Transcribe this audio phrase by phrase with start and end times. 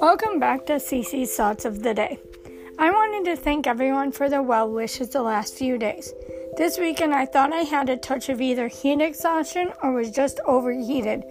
[0.00, 2.18] Welcome back to CC's Thoughts of the Day.
[2.78, 6.12] I wanted to thank everyone for their well wishes the last few days.
[6.58, 10.38] This weekend, I thought I had a touch of either heat exhaustion or was just
[10.44, 11.24] overheated,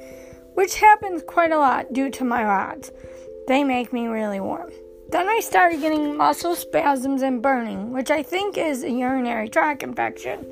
[0.56, 2.92] which happens quite a lot due to my rods.
[3.48, 4.72] They make me really warm.
[5.10, 9.84] Then I started getting muscle spasms and burning, which I think is a urinary tract
[9.84, 10.44] infection.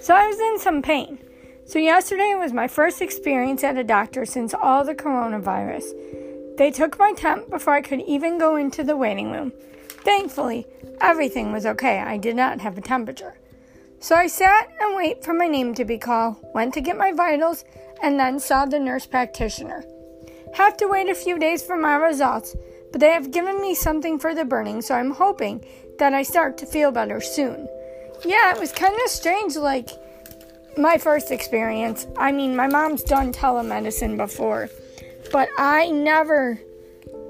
[0.00, 1.18] So I was in some pain.
[1.66, 6.56] So yesterday was my first experience at a doctor since all the coronavirus.
[6.56, 9.52] They took my temp before I could even go into the waiting room.
[10.04, 10.64] Thankfully,
[11.00, 11.98] everything was okay.
[11.98, 13.36] I did not have a temperature.
[13.98, 17.12] So I sat and waited for my name to be called, went to get my
[17.12, 17.64] vitals,
[18.00, 19.84] and then saw the nurse practitioner.
[20.54, 22.54] Have to wait a few days for my results,
[22.92, 25.64] but they have given me something for the burning, so I'm hoping
[25.98, 27.68] that I start to feel better soon.
[28.24, 29.90] Yeah, it was kind of strange, like
[30.78, 32.06] my first experience.
[32.16, 34.68] I mean, my mom's done telemedicine before
[35.30, 36.60] but I never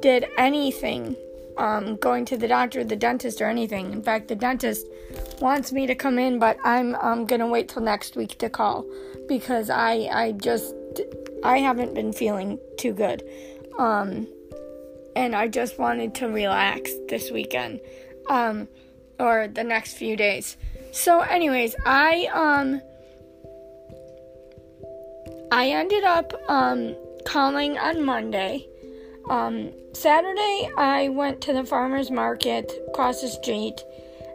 [0.00, 1.16] did anything
[1.56, 3.92] um, going to the doctor, the dentist, or anything.
[3.92, 4.86] In fact, the dentist
[5.40, 8.84] wants me to come in, but I'm um, gonna wait till next week to call
[9.26, 10.74] because I I just
[11.42, 13.22] I haven't been feeling too good,
[13.78, 14.26] um,
[15.14, 17.80] and I just wanted to relax this weekend,
[18.28, 18.68] um,
[19.18, 20.56] or the next few days.
[20.92, 22.82] So, anyways, I um
[25.52, 26.94] I ended up um
[27.24, 28.68] calling on Monday.
[29.28, 33.82] Um, Saturday, I went to the farmer's market across the street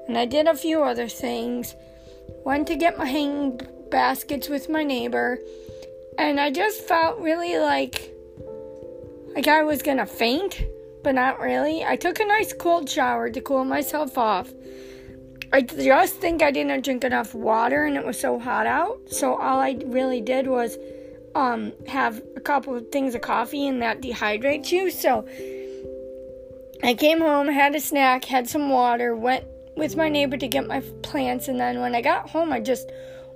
[0.08, 1.76] and I did a few other things.
[2.46, 5.40] Went to get my hanging baskets with my neighbor,
[6.18, 8.14] and I just felt really like
[9.36, 10.64] like I was gonna faint,
[11.04, 11.86] but not really.
[11.86, 14.52] I took a nice cold shower to cool myself off.
[15.54, 19.00] I just think I didn't drink enough water and it was so hot out.
[19.08, 20.78] So all I really did was
[21.36, 24.92] um, have a couple of things of coffee and that dehydrates you.
[24.92, 25.28] So
[26.84, 29.46] I came home, had a snack, had some water, went
[29.78, 32.92] with my neighbor to get my plants, and then when I got home, I just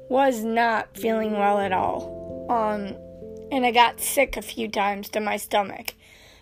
[0.10, 2.48] was not feeling well at all.
[2.50, 2.96] Um,
[3.52, 5.94] and I got sick a few times to my stomach.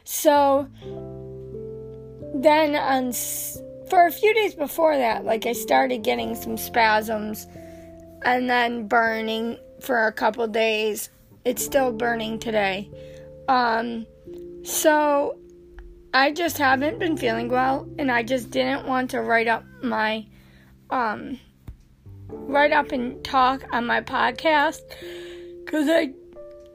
[0.03, 0.67] So
[2.35, 3.13] then on
[3.89, 7.47] for a few days before that, like I started getting some spasms
[8.23, 11.09] and then burning for a couple days
[11.45, 12.89] it's still burning today.
[13.47, 14.05] Um,
[14.63, 15.37] so
[16.13, 20.25] I just haven't been feeling well, and I just didn't want to write up my,
[20.89, 21.39] um,
[22.27, 24.81] write up and talk on my podcast
[25.65, 26.13] because I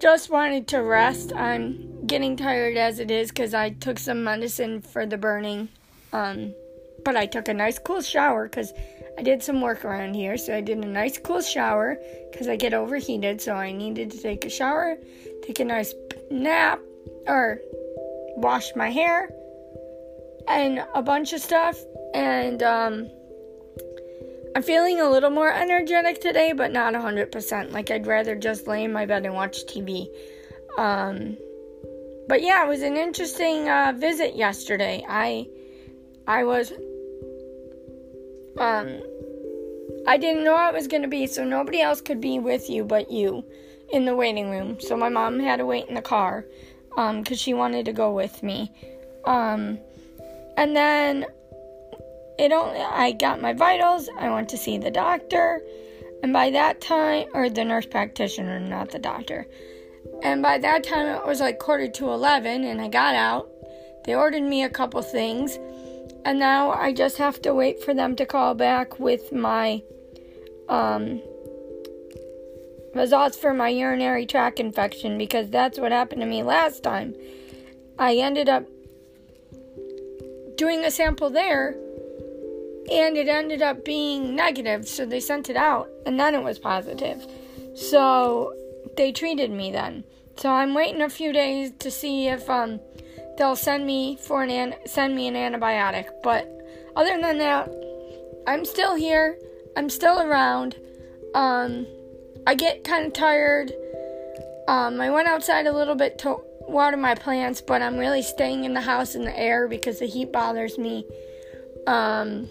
[0.01, 1.33] just wanted to rest.
[1.33, 5.69] I'm getting tired as it is because I took some medicine for the burning.
[6.13, 6.55] Um,
[7.05, 8.73] but I took a nice cool shower because
[9.19, 11.97] I did some work around here, so I did a nice cool shower
[12.31, 14.97] because I get overheated, so I needed to take a shower,
[15.43, 15.95] take a nice
[16.31, 16.81] nap,
[17.27, 17.61] or
[18.37, 19.31] wash my hair,
[20.47, 21.79] and a bunch of stuff.
[22.15, 23.11] And um,
[24.55, 27.73] I'm feeling a little more energetic today, but not 100%.
[27.73, 30.07] Like, I'd rather just lay in my bed and watch TV.
[30.77, 31.37] Um,
[32.29, 35.05] but yeah, it was an interesting uh, visit yesterday.
[35.09, 35.49] I
[36.27, 36.73] I was
[38.59, 39.01] um,
[40.07, 42.85] I didn't know I was going to be, so nobody else could be with you
[42.85, 43.45] but you
[43.93, 44.81] in the waiting room.
[44.81, 46.45] So my mom had to wait in the car
[46.97, 48.73] um, because she wanted to go with me.
[49.25, 49.79] Um,
[50.57, 51.27] and then
[52.39, 54.09] it only I got my vitals.
[54.19, 55.61] I went to see the doctor,
[56.23, 59.47] and by that time, or the nurse practitioner, not the doctor.
[60.23, 63.51] And by that time, it was like quarter to eleven, and I got out.
[64.05, 65.59] They ordered me a couple things
[66.25, 69.83] and now I just have to wait for them to call back with my
[70.69, 71.23] um,
[72.95, 77.15] results for my urinary tract infection because that's what happened to me last time.
[77.99, 78.67] I ended up
[80.57, 81.77] doing a sample there
[82.91, 86.59] and it ended up being negative, so they sent it out and then it was
[86.59, 87.27] positive.
[87.75, 88.55] So
[88.97, 90.05] they treated me then.
[90.37, 92.81] So I'm waiting a few days to see if um
[93.39, 96.07] they'll send me for an, an send me an antibiotic.
[96.23, 96.47] But
[96.97, 97.71] other than that,
[98.47, 99.39] I'm still here.
[99.77, 100.77] I'm still around.
[101.35, 101.87] Um,
[102.47, 103.73] I get kind of tired.
[104.67, 108.65] Um, I went outside a little bit to water my plants, but I'm really staying
[108.65, 111.07] in the house in the air because the heat bothers me.
[111.87, 112.49] Um,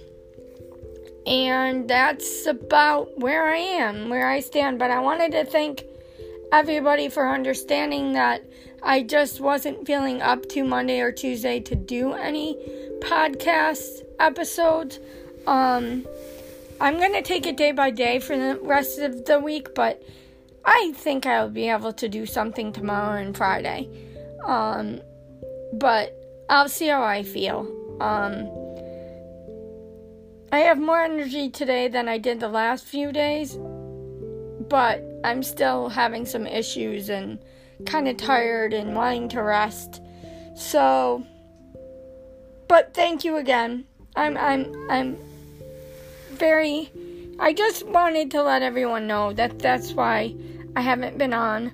[1.28, 4.80] and that's about where I am, where I stand.
[4.80, 5.84] But I wanted to thank
[6.52, 8.42] everybody for understanding that
[8.84, 12.56] I just wasn't feeling up to Monday or Tuesday to do any
[13.00, 15.00] podcast episodes.
[15.46, 16.06] Um,
[16.80, 20.04] I'm gonna take it day by day for the rest of the week, but
[20.64, 23.90] I think I'll be able to do something tomorrow and Friday.
[24.46, 25.02] Um,
[25.74, 26.14] but
[26.50, 27.68] I'll see how I feel.
[28.00, 28.50] Um,
[30.52, 33.58] I have more energy today than I did the last few days,
[34.70, 37.40] but I'm still having some issues and
[37.86, 40.02] kind of tired and wanting to rest.
[40.56, 41.26] So,
[42.68, 43.86] but thank you again.
[44.16, 45.18] I'm I'm I'm
[46.32, 46.92] very
[47.40, 50.36] I just wanted to let everyone know that that's why
[50.76, 51.72] I haven't been on.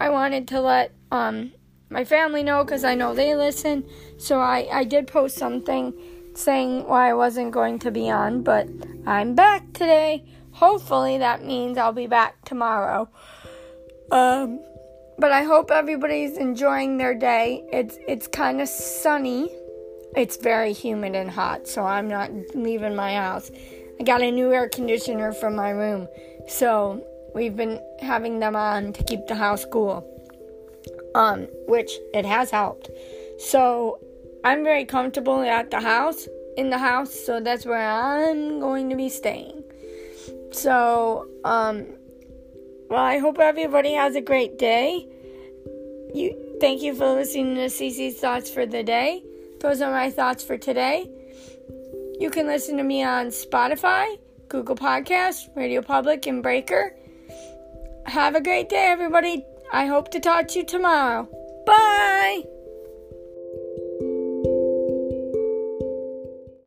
[0.00, 1.52] I wanted to let um
[1.90, 3.84] my family know cuz I know they listen.
[4.18, 5.92] So I I did post something
[6.34, 8.66] saying why I wasn't going to be on, but
[9.06, 10.24] I'm back today.
[10.52, 13.08] Hopefully that means I'll be back tomorrow.
[14.10, 14.60] Um
[15.18, 17.64] but I hope everybody's enjoying their day.
[17.72, 19.50] It's it's kind of sunny.
[20.16, 23.50] It's very humid and hot, so I'm not leaving my house.
[23.98, 26.08] I got a new air conditioner for my room,
[26.48, 30.10] so we've been having them on to keep the house cool.
[31.14, 32.90] Um, which it has helped.
[33.38, 34.00] So
[34.44, 38.96] I'm very comfortable at the house, in the house, so that's where I'm going to
[38.96, 39.64] be staying.
[40.50, 41.86] So, um,
[42.88, 45.08] well, I hope everybody has a great day.
[46.14, 49.22] You, thank you for listening to CC's thoughts for the day.
[49.60, 51.10] Those are my thoughts for today.
[52.20, 56.94] You can listen to me on Spotify, Google Podcasts, Radio Public, and Breaker.
[58.06, 59.44] Have a great day, everybody.
[59.72, 61.28] I hope to talk to you tomorrow.
[61.66, 62.53] Bye.